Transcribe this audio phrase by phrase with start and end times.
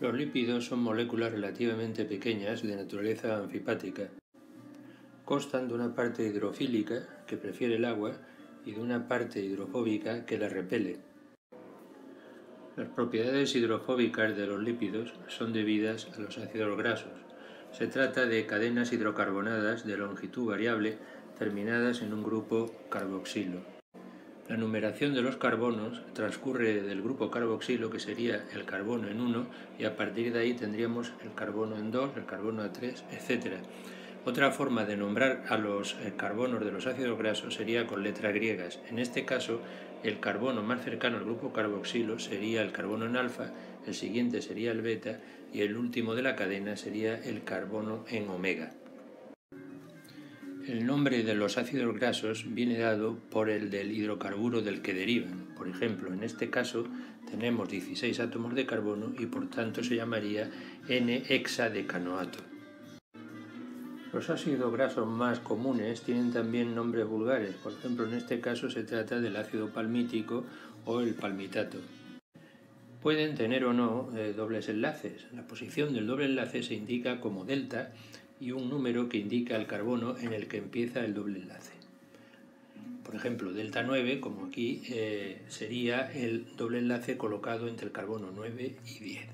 [0.00, 4.10] Los lípidos son moléculas relativamente pequeñas de naturaleza anfipática.
[5.24, 8.12] Constan de una parte hidrofílica, que prefiere el agua,
[8.64, 10.98] y de una parte hidrofóbica, que la repele.
[12.76, 17.12] Las propiedades hidrofóbicas de los lípidos son debidas a los ácidos grasos.
[17.72, 20.98] Se trata de cadenas hidrocarbonadas de longitud variable
[21.38, 23.77] terminadas en un grupo carboxilo.
[24.48, 29.46] La numeración de los carbonos transcurre del grupo carboxilo, que sería el carbono en 1,
[29.78, 33.56] y a partir de ahí tendríamos el carbono en 2, el carbono en 3, etc.
[34.24, 38.32] Otra forma de nombrar a los eh, carbonos de los ácidos grasos sería con letras
[38.32, 38.80] griegas.
[38.88, 39.60] En este caso,
[40.02, 43.52] el carbono más cercano al grupo carboxilo sería el carbono en alfa,
[43.86, 45.20] el siguiente sería el beta
[45.52, 48.72] y el último de la cadena sería el carbono en omega.
[50.68, 55.46] El nombre de los ácidos grasos viene dado por el del hidrocarburo del que derivan.
[55.56, 56.84] Por ejemplo, en este caso
[57.30, 60.50] tenemos 16 átomos de carbono y por tanto se llamaría
[60.86, 62.40] N-hexadecanoato.
[64.12, 68.82] Los ácidos grasos más comunes tienen también nombres vulgares, por ejemplo en este caso se
[68.82, 70.44] trata del ácido palmítico
[70.84, 71.78] o el palmitato.
[73.00, 75.28] Pueden tener o no eh, dobles enlaces.
[75.32, 77.92] La posición del doble enlace se indica como delta
[78.40, 81.72] y un número que indica el carbono en el que empieza el doble enlace.
[83.04, 88.30] Por ejemplo, delta 9, como aquí, eh, sería el doble enlace colocado entre el carbono
[88.34, 89.28] 9 y 10.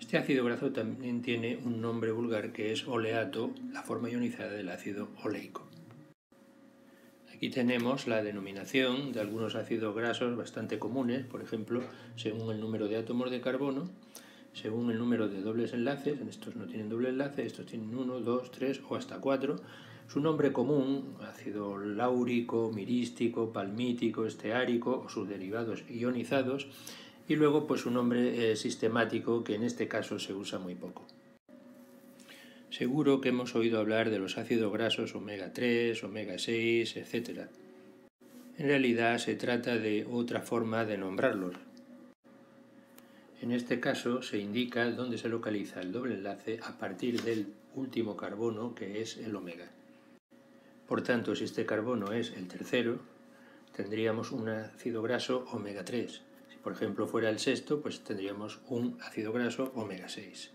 [0.00, 4.68] Este ácido graso también tiene un nombre vulgar que es oleato, la forma ionizada del
[4.68, 5.66] ácido oleico.
[7.34, 11.82] Aquí tenemos la denominación de algunos ácidos grasos bastante comunes, por ejemplo,
[12.16, 13.90] según el número de átomos de carbono,
[14.60, 18.50] según el número de dobles enlaces, estos no tienen doble enlace, estos tienen uno, dos,
[18.50, 19.56] tres o hasta cuatro.
[20.08, 26.66] Su nombre común, ácido láurico, mirístico, palmítico, esteárico o sus derivados ionizados,
[27.28, 31.06] y luego pues su nombre eh, sistemático que en este caso se usa muy poco.
[32.70, 37.42] Seguro que hemos oído hablar de los ácidos grasos omega 3, omega 6, etc.
[38.56, 41.54] En realidad se trata de otra forma de nombrarlos,
[43.40, 48.16] en este caso se indica dónde se localiza el doble enlace a partir del último
[48.16, 49.70] carbono que es el omega.
[50.88, 52.98] Por tanto, si este carbono es el tercero,
[53.76, 56.22] tendríamos un ácido graso omega 3.
[56.50, 60.50] Si por ejemplo fuera el sexto, pues tendríamos un ácido graso omega 6.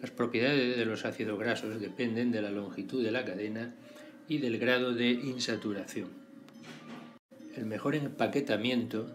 [0.00, 3.74] Las propiedades de los ácidos grasos dependen de la longitud de la cadena
[4.28, 6.08] y del grado de insaturación.
[7.56, 9.10] El mejor empaquetamiento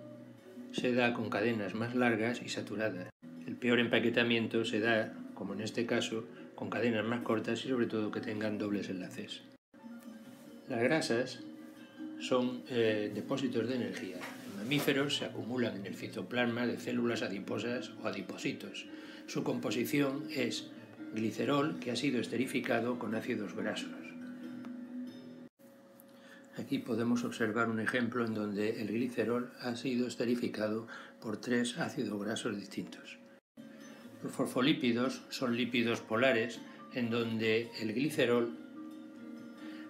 [0.73, 3.09] se da con cadenas más largas y saturadas.
[3.45, 6.25] El peor empaquetamiento se da, como en este caso,
[6.55, 9.43] con cadenas más cortas y sobre todo que tengan dobles enlaces.
[10.67, 11.43] Las grasas
[12.19, 14.17] son eh, depósitos de energía.
[14.17, 18.87] En mamíferos se acumulan en el citoplasma de células adiposas o adipocitos.
[19.27, 20.71] Su composición es
[21.13, 24.12] glicerol que ha sido esterificado con ácidos grasos.
[26.57, 30.87] Aquí podemos observar un ejemplo en donde el glicerol ha sido esterificado
[31.19, 33.17] por tres ácidos grasos distintos.
[34.21, 36.59] Los fosfolípidos son lípidos polares
[36.93, 38.55] en donde el glicerol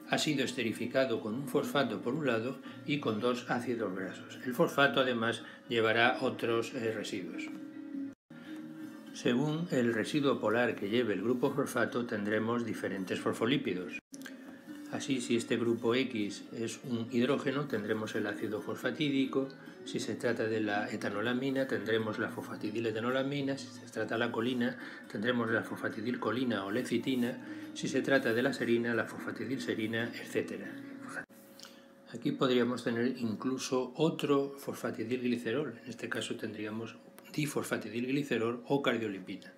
[0.09, 4.40] ha sido esterificado con un fosfato por un lado y con dos ácidos grasos.
[4.45, 7.50] El fosfato además llevará otros eh, residuos.
[9.13, 14.03] Según el residuo polar que lleve el grupo fosfato tendremos diferentes fosfolípidos.
[14.94, 19.50] Así, si este grupo X es un hidrógeno, tendremos el ácido fosfatídico.
[19.86, 23.58] Si se trata de la etanolamina, tendremos la fosfatidiletonolamina.
[23.58, 24.78] Si se trata de la colina,
[25.12, 27.36] tendremos la fosfatidilcolina o lecitina.
[27.74, 30.62] Si se trata de la serina, la fosfatidilserina, etc.
[32.14, 35.74] Aquí podríamos tener incluso otro fosfatidilglicerol.
[35.86, 36.98] En este caso tendríamos
[37.34, 39.51] difosfatidilglicerol o cardiolipina.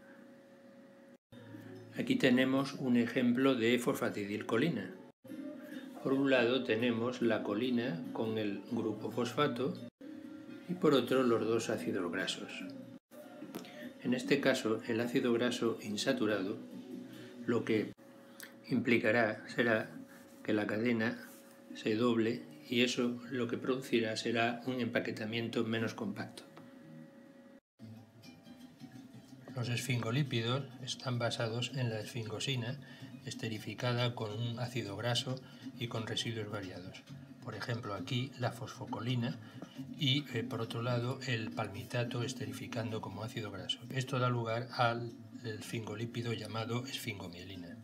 [1.97, 4.95] Aquí tenemos un ejemplo de fosfatidilcolina.
[6.05, 9.73] Por un lado tenemos la colina con el grupo fosfato
[10.69, 12.63] y por otro los dos ácidos grasos.
[14.03, 16.59] En este caso, el ácido graso insaturado
[17.47, 17.93] lo que
[18.67, 19.89] implicará será
[20.43, 21.27] que la cadena
[21.73, 26.43] se doble y eso lo que producirá será un empaquetamiento menos compacto.
[29.55, 32.77] Los esfingolípidos están basados en la esfingosina
[33.25, 35.35] esterificada con un ácido graso
[35.79, 37.01] y con residuos variados.
[37.43, 39.37] Por ejemplo, aquí la fosfocolina
[39.99, 43.79] y eh, por otro lado el palmitato esterificando como ácido graso.
[43.89, 45.13] Esto da lugar al
[45.43, 47.77] esfingolípido llamado esfingomielina.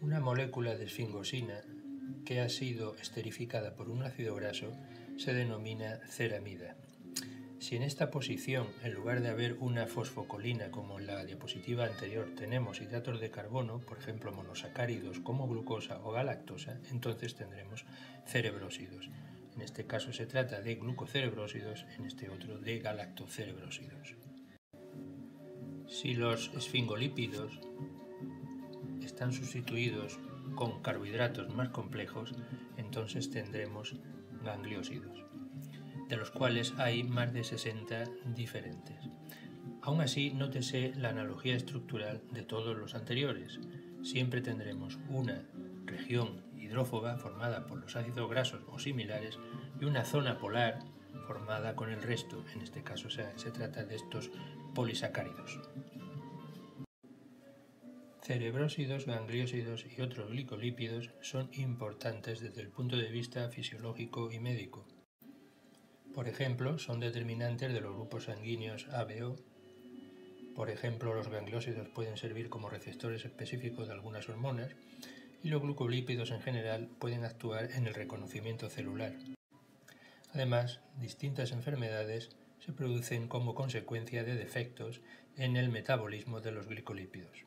[0.00, 1.60] Una molécula de esfingosina
[2.24, 4.72] que ha sido esterificada por un ácido graso
[5.18, 6.76] se denomina ceramida.
[7.66, 12.28] Si en esta posición, en lugar de haber una fosfocolina como en la diapositiva anterior,
[12.36, 17.84] tenemos hidratos de carbono, por ejemplo monosacáridos como glucosa o galactosa, entonces tendremos
[18.24, 19.10] cerebrósidos.
[19.56, 24.14] En este caso se trata de glucocerebrósidos, en este otro de galactocerebrósidos.
[25.88, 27.58] Si los esfingolípidos
[29.02, 30.20] están sustituidos
[30.54, 32.32] con carbohidratos más complejos,
[32.76, 33.96] entonces tendremos
[34.44, 35.25] gangliósidos
[36.08, 38.04] de los cuales hay más de 60
[38.34, 38.96] diferentes.
[39.82, 43.60] Aún así, nótese la analogía estructural de todos los anteriores.
[44.02, 45.44] Siempre tendremos una
[45.84, 49.38] región hidrófoba formada por los ácidos grasos o similares
[49.80, 50.80] y una zona polar
[51.26, 52.44] formada con el resto.
[52.54, 54.30] En este caso se, trata de estos
[54.74, 55.60] polisacáridos.
[58.22, 64.84] Cerebrósidos, gangliósidos y otros glicolípidos son importantes desde el punto de vista fisiológico y médico
[66.16, 69.36] por ejemplo, son determinantes de los grupos sanguíneos ABO.
[70.54, 74.74] Por ejemplo, los gangliósidos pueden servir como receptores específicos de algunas hormonas
[75.42, 79.12] y los glucolípidos en general pueden actuar en el reconocimiento celular.
[80.32, 82.30] Además, distintas enfermedades
[82.60, 85.02] se producen como consecuencia de defectos
[85.36, 87.44] en el metabolismo de los glicolípidos.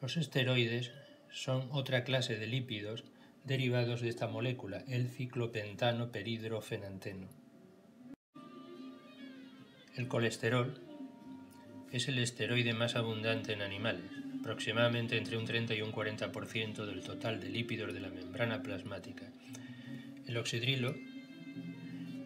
[0.00, 0.92] Los esteroides
[1.32, 3.02] son otra clase de lípidos
[3.44, 7.28] derivados de esta molécula, el ciclopentano peridrofenanteno.
[9.96, 10.80] El colesterol
[11.92, 14.10] es el esteroide más abundante en animales,
[14.40, 19.26] aproximadamente entre un 30 y un 40% del total de lípidos de la membrana plasmática.
[20.26, 20.94] El oxidrilo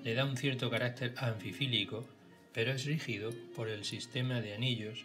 [0.02, 2.06] le da un cierto carácter anfifílico,
[2.52, 5.04] pero es rígido por el sistema de anillos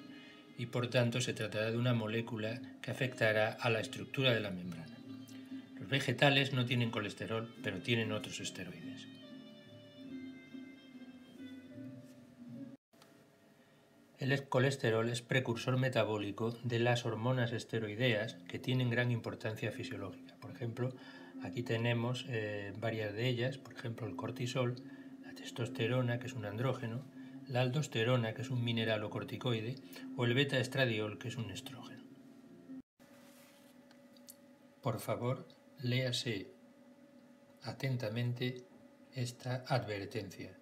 [0.58, 4.52] y por tanto se tratará de una molécula que afectará a la estructura de la
[4.52, 4.99] membrana
[5.90, 9.08] vegetales no tienen colesterol, pero tienen otros esteroides.
[14.20, 20.36] El colesterol es precursor metabólico de las hormonas esteroideas que tienen gran importancia fisiológica.
[20.42, 20.94] Por ejemplo,
[21.42, 24.76] aquí tenemos eh, varias de ellas, por ejemplo el cortisol,
[25.24, 27.02] la testosterona, que es un andrógeno,
[27.48, 29.76] la aldosterona, que es un mineral o corticoide,
[30.18, 32.04] o el beta-estradiol, que es un estrógeno.
[34.82, 35.48] Por favor,
[35.82, 36.52] léase
[37.64, 38.66] atentamente
[39.14, 40.56] esta advertencia.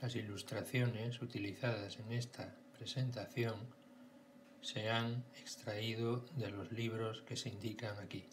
[0.00, 3.74] Las ilustraciones utilizadas en esta presentación
[4.60, 8.28] se han extraído de los libros que se indican aquí.